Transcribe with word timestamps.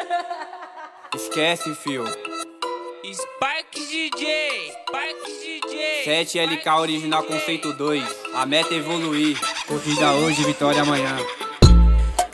Esquece, 1.14 1.74
fio. 1.74 2.04
Spike 3.02 3.80
DJ, 3.88 4.72
Spike 4.72 5.22
DJ. 5.42 6.24
7LK 6.24 6.78
original 6.78 7.22
conceito 7.24 7.72
2. 7.72 8.04
A 8.34 8.46
meta 8.46 8.74
é 8.74 8.78
evoluir. 8.78 9.38
Corrida 9.66 10.12
hoje, 10.12 10.44
vitória 10.44 10.82
amanhã. 10.82 11.16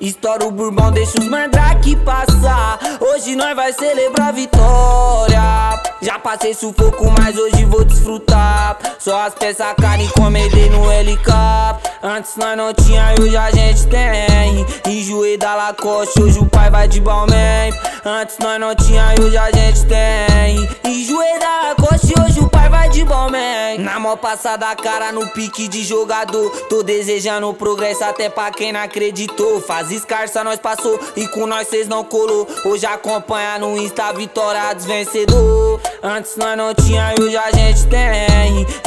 Estoura 0.00 0.44
o 0.44 0.50
bourbon, 0.50 0.92
deixa 0.92 1.18
os 1.18 1.26
mandrake 1.26 1.96
passar. 1.96 2.78
Hoje 3.00 3.34
nós 3.34 3.56
vai 3.56 3.72
celebrar 3.72 4.28
a 4.28 4.32
vitória. 4.32 5.82
Já 6.02 6.18
passei 6.18 6.52
sufoco, 6.52 7.10
mas 7.10 7.36
hoje 7.36 7.64
vou 7.64 7.84
desfrutar. 7.84 8.78
Só 8.98 9.22
as 9.22 9.34
peças 9.34 9.74
carne 9.80 10.08
comedei 10.10 10.68
no 10.68 10.84
LK. 10.84 11.85
Antes 12.02 12.36
nós 12.36 12.56
não 12.56 12.74
tinha 12.74 13.14
e 13.18 13.22
hoje 13.22 13.36
a 13.36 13.50
gente 13.50 13.86
tem. 13.86 14.66
Enjoei 14.86 15.36
da 15.38 15.54
Lacoste, 15.54 16.22
hoje 16.22 16.38
o 16.38 16.46
pai 16.46 16.70
vai 16.70 16.86
de 16.86 17.00
Balmain. 17.00 17.72
Antes 18.04 18.36
nós 18.38 18.60
não 18.60 18.74
tinha 18.74 19.14
e 19.18 19.22
hoje 19.22 19.36
a 19.36 19.50
gente 19.50 19.86
tem. 19.86 20.68
Enjoei 20.84 21.38
da 21.38 21.68
Lacoste, 21.68 22.14
hoje 22.20 22.40
o 22.40 22.48
pai 22.48 22.68
vai 22.68 22.88
de 22.90 23.02
Balmain. 23.04 23.78
Na 23.78 23.98
mão 23.98 24.16
passada 24.16 24.74
cara 24.76 25.10
no 25.10 25.26
pique 25.28 25.68
de 25.68 25.82
jogador. 25.84 26.50
Tô 26.68 26.82
desejando 26.82 27.52
progresso 27.54 28.04
até 28.04 28.28
pra 28.28 28.50
quem 28.50 28.72
não 28.72 28.80
acreditou. 28.80 29.60
Faz 29.60 29.90
escarça, 29.90 30.44
nós 30.44 30.58
passou 30.58 31.00
e 31.16 31.26
com 31.28 31.46
nós 31.46 31.68
cês 31.68 31.88
não 31.88 32.04
colou. 32.04 32.46
Hoje 32.64 32.84
acompanha 32.86 33.58
no 33.58 33.76
Insta 33.76 34.12
vitória 34.12 34.74
dos 34.74 34.84
vencedor. 34.84 35.80
Antes 36.02 36.36
nós 36.36 36.56
não 36.56 36.74
tinha 36.74 37.14
e 37.18 37.22
hoje 37.22 37.36
a 37.36 37.50
gente 37.50 37.86
tem. 37.86 38.25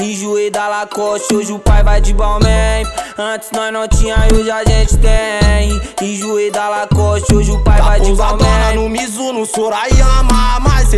Enjoei 0.02 0.50
da 0.50 0.68
Lacoste, 0.68 1.36
hoje 1.36 1.52
o 1.52 1.60
pai 1.60 1.84
vai 1.84 2.00
de 2.00 2.14
Balmain. 2.14 2.86
Antes 3.18 3.50
nós 3.52 3.74
não 3.74 3.88
tinha 3.88 4.16
e 4.32 4.36
hoje 4.36 4.50
a 4.50 4.64
gente 4.64 4.98
tem. 4.98 5.82
Enjoei 6.02 6.50
da 6.50 6.70
Lacoste, 6.70 7.36
hoje 7.36 7.52
o 7.52 7.64
pai 7.64 7.78
Tá 7.78 7.84
vai 7.84 8.00
de 8.00 8.14
Balmain. 8.14 8.76
no 8.76 8.88
Mizuno, 8.90 9.46
Sorayama 9.46 10.39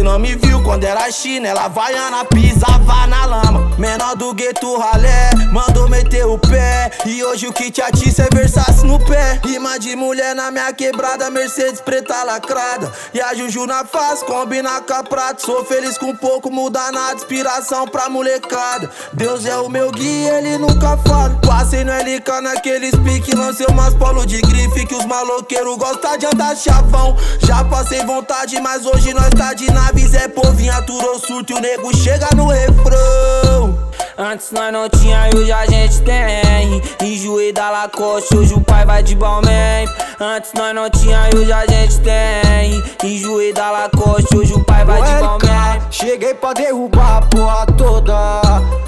não 0.04 0.18
me 0.18 0.36
viu 0.36 0.62
quando 0.64 0.84
era 0.84 1.12
chinela 1.12 1.66
Havaiana, 1.66 2.26
pisava 2.26 3.08
na 3.08 3.26
lama. 3.26 3.72
Menor 3.78 4.16
do 4.16 4.34
gueto 4.34 4.78
ralé, 4.78 5.32
mandou 5.52 5.90
meter 5.90 6.26
o 6.26 6.38
pé. 6.38 6.92
E 7.06 7.24
hoje 7.24 7.48
o 7.48 7.54
que 7.54 7.72
te 7.72 7.82
atiça 7.82 8.24
é 8.24 8.30
Versace 8.34 8.86
no 8.86 9.00
pé. 9.00 9.40
Rima 9.44 9.80
de 9.80 9.96
mulher 9.96 10.36
na 10.36 10.52
minha 10.52 10.72
quebrada 10.74 11.30
Mercedes 11.30 11.82
preta 11.82 12.24
lacrada. 12.24 12.92
E 13.14 13.20
a 13.20 13.34
Juju 13.34 13.66
na 13.66 13.84
face, 13.84 14.24
combina 14.26 14.82
com 14.82 14.94
a 14.94 15.04
prata. 15.04 15.42
Sou 15.42 15.66
feliz 15.66 15.98
com 15.98 16.16
pouco, 16.16 16.52
muda 16.52 16.92
nada 16.92 17.16
Inspiração 17.16 17.88
pra 17.88 18.10
molecada. 18.10 18.90
Deus 19.14 19.46
é 19.46 19.58
o 19.58 19.70
meu 19.70 19.92
guia, 19.92 20.38
ele 20.38 20.58
nunca 20.58 20.98
fala 20.98 21.40
Passei 21.46 21.84
no 21.84 21.92
LK 21.92 22.42
naqueles 22.42 22.96
pique 23.04 23.36
Lancei 23.36 23.66
umas 23.68 23.94
polo 23.94 24.26
de 24.26 24.42
grife 24.42 24.86
Que 24.86 24.96
os 24.96 25.06
maloqueiros 25.06 25.78
gostam 25.78 26.18
de 26.18 26.26
andar 26.26 26.56
chavão. 26.56 27.16
Já 27.40 27.64
passei 27.64 28.06
vontade, 28.06 28.60
mas 28.62 28.86
hoje 28.86 29.14
nós 29.14 29.30
tá 29.30 29.54
de 29.54 29.72
nave 29.72 29.91
Zé 30.00 30.28
Povinho 30.28 30.74
aturou 30.74 31.20
surto 31.20 31.54
e 31.54 31.56
o 31.56 31.60
nego 31.60 31.96
chega 31.96 32.30
no 32.36 32.48
refrão 32.48 33.92
Antes 34.18 34.52
nós 34.52 34.72
não 34.72 34.88
tinha 34.88 35.30
e 35.30 35.36
hoje 35.36 35.52
a 35.52 35.66
gente 35.66 36.02
tem. 36.04 36.82
Enjoei 37.02 37.52
da 37.52 37.72
Lacoste, 37.72 38.36
hoje 38.36 38.54
o 38.54 38.62
pai 38.62 38.86
vai 38.86 39.02
de 39.02 39.16
Balmain. 39.16 39.88
Antes 40.20 40.52
nós 40.54 40.76
não 40.76 40.90
tinha 40.92 41.28
e 41.34 41.38
hoje 41.38 41.52
a 41.52 41.66
gente 41.66 42.00
tem. 42.02 42.84
Enjoei 43.04 43.52
da 43.52 43.72
Lacoste, 43.72 44.38
hoje 44.38 44.54
o 44.54 44.64
pai 44.64 44.86
vai 44.86 45.02
de 45.02 45.20
Balmain. 45.20 45.82
Cheguei 45.90 46.36
pra 46.36 46.54
derrubar 46.54 47.18
a 47.18 47.22
porra 47.24 47.66
toda. 47.78 48.42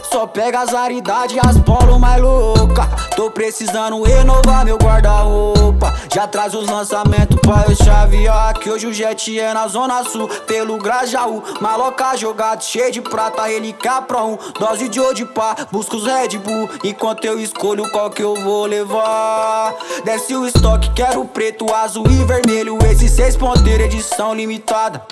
Só 0.03 0.27
pega 0.27 0.61
as 0.61 0.71
raridades 0.71 1.35
e 1.35 1.39
as 1.39 1.57
polo 1.57 1.99
mais 1.99 2.21
louca. 2.21 2.85
Tô 3.15 3.31
precisando 3.31 4.03
renovar 4.03 4.63
meu 4.63 4.77
guarda-roupa. 4.77 5.91
Já 6.13 6.27
traz 6.27 6.53
os 6.53 6.69
lançamentos 6.69 7.39
pra 7.41 7.65
eu 7.67 7.75
chavear. 7.75 8.53
Que 8.59 8.69
hoje 8.69 8.85
o 8.85 8.93
jet 8.93 9.39
é 9.39 9.51
na 9.51 9.67
zona 9.67 10.03
sul, 10.03 10.27
pelo 10.45 10.77
Grajaú. 10.77 11.41
Maloca 11.59 12.15
jogado, 12.15 12.63
cheio 12.63 12.91
de 12.91 13.01
prata, 13.01 13.43
relíquia 13.47 13.99
pra 14.01 14.23
um. 14.23 14.37
Dose 14.59 14.87
de 14.89 15.03
de 15.15 15.25
pá, 15.25 15.55
busca 15.71 15.95
os 15.95 16.05
Red 16.05 16.37
Bull. 16.37 16.69
Enquanto 16.83 17.25
eu 17.25 17.39
escolho 17.39 17.89
qual 17.89 18.11
que 18.11 18.21
eu 18.21 18.35
vou 18.35 18.67
levar. 18.67 19.73
Desce 20.05 20.35
o 20.35 20.45
estoque, 20.45 20.91
quero 20.93 21.25
preto, 21.25 21.73
azul 21.73 22.05
e 22.07 22.23
vermelho. 22.25 22.77
Esse 22.91 23.09
seis 23.09 23.35
ponteiro, 23.35 23.83
edição 23.83 24.35
limitada. 24.35 25.03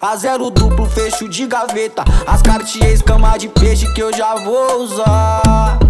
A 0.00 0.14
zero 0.16 0.48
duplo, 0.48 0.86
fecho 0.86 1.28
de 1.28 1.44
gaveta. 1.46 2.04
As 2.26 2.40
Cartier 2.40 2.92
escama 2.92 3.36
de 3.36 3.48
peixe 3.48 3.92
que 3.92 4.00
eu 4.00 4.12
já 4.12 4.36
vou 4.36 4.82
usar. 4.82 5.83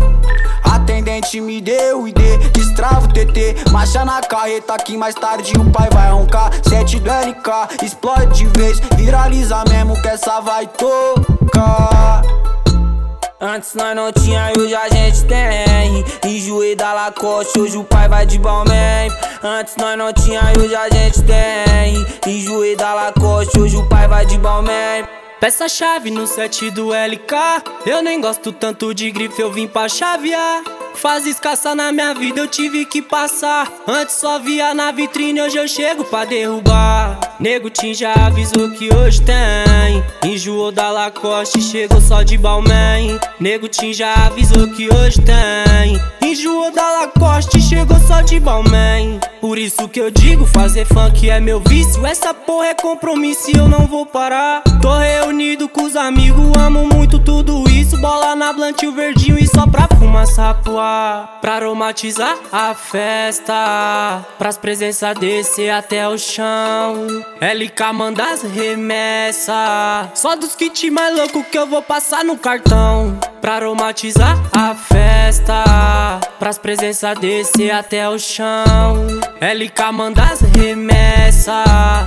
Atendente 1.14 1.40
me 1.40 1.60
deu 1.60 2.08
ID, 2.08 2.18
destrava 2.52 3.06
o 3.06 3.12
TT. 3.12 3.70
Marcha 3.70 4.04
na 4.04 4.20
carreta 4.20 4.76
que 4.78 4.96
mais 4.96 5.14
tarde 5.14 5.52
o 5.56 5.70
pai 5.70 5.88
vai 5.92 6.10
roncar. 6.10 6.50
7 6.68 6.98
do 6.98 7.08
LK, 7.08 7.84
explode 7.84 8.34
de 8.34 8.46
vez. 8.58 8.80
Viraliza 8.96 9.62
mesmo 9.70 10.00
que 10.02 10.08
essa 10.08 10.40
vai 10.40 10.66
tocar. 10.66 12.22
Antes 13.40 13.74
nós 13.74 13.94
não 13.94 14.10
tinha 14.10 14.50
e 14.56 14.60
hoje 14.60 14.74
a 14.74 14.88
gente 14.88 15.24
tem. 15.26 16.04
Enjoei 16.24 16.74
da 16.74 16.92
Lacoste, 16.92 17.60
hoje 17.60 17.76
o 17.76 17.84
pai 17.84 18.08
vai 18.08 18.26
de 18.26 18.40
Balmain. 18.40 19.08
Antes 19.40 19.76
nós 19.76 19.96
não 19.96 20.12
tinha 20.12 20.40
e 20.52 20.58
hoje 20.58 20.74
a 20.74 20.88
gente 20.90 21.22
tem. 21.22 22.06
Enjoei 22.26 22.74
da 22.74 22.92
Lacoste, 22.92 23.56
hoje 23.60 23.76
o 23.76 23.88
pai 23.88 24.08
vai 24.08 24.26
de 24.26 24.36
Balmain. 24.36 25.04
Peça 25.38 25.68
chave 25.68 26.10
no 26.10 26.26
set 26.26 26.70
do 26.72 26.88
LK. 26.88 27.62
Eu 27.86 28.02
nem 28.02 28.20
gosto 28.20 28.50
tanto 28.50 28.92
de 28.92 29.12
grife, 29.12 29.40
eu 29.40 29.52
vim 29.52 29.68
pra 29.68 29.88
chavear. 29.88 30.73
Faz 30.96 31.26
escassa 31.26 31.74
na 31.74 31.92
minha 31.92 32.14
vida, 32.14 32.40
eu 32.40 32.46
tive 32.46 32.84
que 32.84 33.02
passar. 33.02 33.70
Antes 33.86 34.14
só 34.14 34.38
via 34.38 34.74
na 34.74 34.90
vitrine, 34.90 35.42
hoje 35.42 35.56
eu 35.56 35.68
chego 35.68 36.04
pra 36.04 36.24
derrubar. 36.24 37.18
Nego 37.38 37.68
Tim 37.68 37.92
já 37.92 38.14
avisou 38.14 38.70
que 38.70 38.94
hoje 38.94 39.20
tem. 39.22 40.04
Enjoou 40.24 40.72
da 40.72 40.90
Lacoste, 40.90 41.60
chegou 41.60 42.00
só 42.00 42.22
de 42.22 42.38
Balmain. 42.38 43.18
Nego 43.38 43.68
Tim 43.68 43.92
já 43.92 44.14
avisou 44.14 44.68
que 44.68 44.88
hoje 44.92 45.20
tem. 45.20 46.00
Enjoou 46.22 46.70
da 46.70 47.00
Lacoste, 47.00 47.60
chegou 47.60 47.98
só 48.00 48.20
de 48.22 48.40
Balmain. 48.40 49.20
Por 49.44 49.58
isso 49.58 49.86
que 49.90 50.00
eu 50.00 50.10
digo, 50.10 50.46
fazer 50.46 50.86
funk 50.86 51.28
é 51.28 51.38
meu 51.38 51.60
vício. 51.60 52.06
Essa 52.06 52.32
porra 52.32 52.68
é 52.68 52.74
compromisso 52.74 53.50
e 53.50 53.58
eu 53.58 53.68
não 53.68 53.86
vou 53.86 54.06
parar. 54.06 54.62
Tô 54.80 54.96
reunido 54.96 55.68
com 55.68 55.82
os 55.82 55.94
amigos, 55.94 56.56
amo 56.58 56.86
muito 56.86 57.18
tudo 57.18 57.68
isso. 57.68 57.98
Bola 57.98 58.34
na 58.34 58.54
blunt, 58.54 58.82
o 58.84 58.92
verdinho 58.92 59.38
e 59.38 59.46
só 59.46 59.66
pra 59.66 59.86
fumaça 59.98 60.54
pro 60.54 60.78
ar. 60.78 61.40
Pra 61.42 61.56
aromatizar 61.56 62.38
a 62.50 62.72
festa. 62.72 64.24
Pras 64.38 64.56
presenças 64.56 65.14
descer 65.18 65.68
até 65.68 66.08
o 66.08 66.16
chão. 66.16 67.06
LK 67.38 67.92
manda 67.92 68.24
as 68.24 68.40
remessas. 68.40 69.54
Só 70.14 70.36
dos 70.36 70.54
kits 70.54 70.88
mais 70.88 71.14
loucos 71.14 71.44
que 71.52 71.58
eu 71.58 71.66
vou 71.66 71.82
passar 71.82 72.24
no 72.24 72.38
cartão. 72.38 73.20
Pra 73.42 73.56
aromatizar 73.56 74.38
a 74.56 74.74
festa. 74.74 76.22
Pras 76.38 76.58
presenças 76.58 77.18
descer 77.18 77.70
até 77.70 78.08
o 78.08 78.18
chão. 78.18 79.06
LK 79.40 79.92
manda 79.92 80.22
as 80.22 80.40
remessas. 80.40 81.54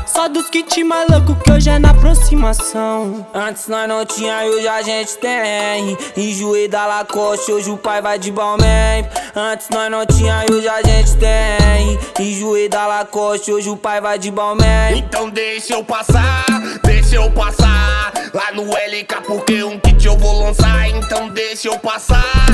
Só 0.07 0.27
dos 0.27 0.49
kits 0.49 0.83
mais 0.83 1.09
loucos 1.09 1.35
que 1.43 1.51
hoje 1.51 1.69
é 1.69 1.79
na 1.79 1.91
aproximação. 1.91 3.25
Antes 3.33 3.67
nós 3.67 3.87
não 3.87 4.05
tinha 4.05 4.45
e 4.45 4.49
hoje 4.49 4.67
a 4.67 4.81
gente 4.81 5.17
tem. 5.17 5.97
Enjoei 6.15 6.67
da 6.67 6.85
Lacoste, 6.85 7.51
hoje 7.51 7.69
o 7.69 7.77
pai 7.77 8.01
vai 8.01 8.19
de 8.19 8.31
Balmain. 8.31 9.05
Antes 9.35 9.69
nós 9.69 9.89
não 9.89 10.05
tinha 10.05 10.45
e 10.49 10.53
hoje 10.53 10.67
a 10.67 10.81
gente 10.83 11.15
tem. 11.17 11.99
Enjoei 12.19 12.67
da 12.67 12.85
Lacoste, 12.85 13.51
hoje 13.51 13.69
o 13.69 13.77
pai 13.77 14.01
vai 14.01 14.19
de 14.19 14.29
Balmain. 14.29 14.97
Então 14.97 15.29
deixa 15.29 15.73
eu 15.73 15.83
passar, 15.83 16.45
deixa 16.83 17.15
eu 17.15 17.31
passar 17.31 18.11
Lá 18.33 18.51
no 18.51 18.63
LK 18.63 19.21
porque 19.25 19.63
um 19.63 19.79
kit 19.79 20.05
eu 20.05 20.17
vou 20.17 20.43
lançar 20.43 20.87
Então 20.89 21.29
deixa 21.29 21.69
eu 21.69 21.79
passar, 21.79 22.45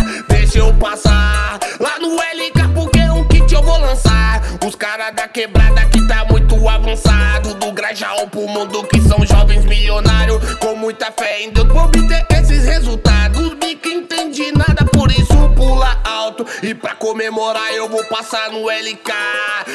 deixa 0.53 0.59
eu 0.59 0.73
passar. 0.75 1.59
Lá 1.79 1.97
no 1.99 2.15
LK 2.15 2.73
porque 2.75 2.99
um 2.99 3.27
kit 3.27 3.51
eu 3.51 3.63
vou 3.63 3.77
lançar. 3.79 4.39
Os 4.65 4.75
caras 4.75 5.13
da 5.15 5.27
quebrada 5.27 5.83
que 5.85 6.07
tá 6.07 6.25
muito 6.29 6.69
avançado. 6.69 7.55
Do 7.55 7.71
Grajaú 7.71 8.27
pro 8.29 8.47
mundo 8.47 8.83
que 8.83 9.01
são 9.01 9.25
jovens 9.25 9.65
milionários. 9.65 10.55
Com 10.55 10.75
muita 10.75 11.11
fé 11.11 11.41
em 11.41 11.49
Deus 11.49 11.67
pra 11.67 11.85
obter 11.85 12.27
esses 12.39 12.65
resultados. 12.65 13.55
Bico 13.55 13.87
entendi 13.87 14.51
nada, 14.51 14.85
por 14.85 15.11
isso 15.11 15.33
pula 15.55 15.99
alto. 16.03 16.45
E 16.61 16.75
pra 16.75 16.93
comemorar 16.93 17.73
eu 17.73 17.89
vou 17.89 18.03
passar 18.05 18.51
no 18.51 18.69
LK 18.69 19.11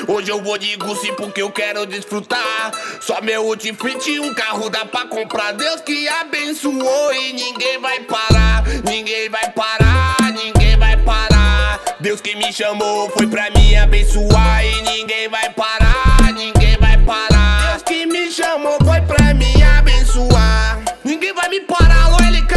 Hoje 0.07 0.31
eu 0.31 0.41
vou 0.41 0.57
de 0.59 0.77
Gucci 0.77 1.13
porque 1.17 1.43
eu 1.43 1.51
quero 1.51 1.87
desfrutar. 1.87 2.71
Só 3.01 3.21
meu 3.21 3.49
outfit 3.49 4.11
e 4.11 4.21
um 4.21 4.33
carro 4.33 4.71
dá 4.71 4.85
pra 4.85 5.07
comprar. 5.07 5.55
Deus 5.55 5.81
que 5.81 6.07
abençoou 6.09 7.13
e 7.13 7.33
Ninguém 7.33 7.79
vai 7.81 8.01
parar, 8.01 8.65
ninguém 8.85 9.29
vai 9.29 9.51
parar 9.51 10.18
Deus 12.01 12.21
que 12.21 12.37
me 12.37 12.53
chamou 12.53 13.11
foi 13.11 13.27
pra 13.27 13.51
me 13.51 13.75
abençoar 13.75 14.65
e 14.65 14.83
ninguém 14.83 15.29
vai 15.29 15.51
parar, 15.51 16.33
ninguém 16.33 16.77
vai 16.79 16.97
parar. 16.99 17.73
Deus 17.73 17.83
que 17.83 18.07
me 18.07 18.31
chamou 18.31 18.79
foi 18.85 19.01
pra 19.01 19.35
me 19.35 19.61
abençoar. 19.65 20.79
Ninguém 21.03 21.35
vai 21.35 21.49
me 21.49 21.61
parar, 21.63 22.05
alô 22.05 22.19
LK. 22.19 22.55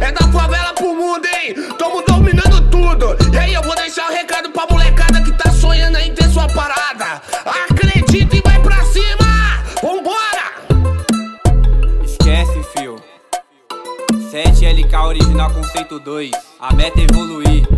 É 0.00 0.10
da 0.10 0.32
favela 0.32 0.72
pro 0.72 0.94
mundo, 0.94 1.26
hein? 1.26 1.54
Tamo 1.78 2.00
dominando 2.00 2.70
tudo. 2.70 3.14
E 3.30 3.36
aí 3.36 3.52
eu 3.52 3.62
vou 3.62 3.76
deixar 3.76 4.08
o 4.08 4.10
um 4.10 4.14
recado 4.14 4.50
pra 4.52 4.66
molecada 4.70 5.20
que 5.20 5.32
tá 5.32 5.50
sonhando 5.50 5.98
em 5.98 6.14
ter 6.14 6.30
sua 6.30 6.48
parada. 6.48 7.20
Acredita 7.44 8.36
e 8.36 8.40
vai 8.40 8.58
pra 8.62 8.82
cima. 8.86 9.64
Vambora! 9.82 10.54
Esquece, 12.02 12.62
fio. 12.72 12.96
7 14.30 14.64
LK 14.64 14.96
original 14.96 15.50
conceito 15.52 16.00
2. 16.00 16.32
A 16.58 16.72
meta 16.72 16.98
é 17.00 17.04
evoluir. 17.04 17.68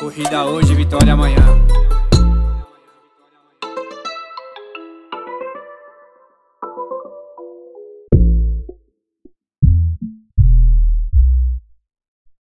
Corrida 0.00 0.46
hoje, 0.46 0.74
vitória 0.74 1.12
amanhã. 1.12 1.36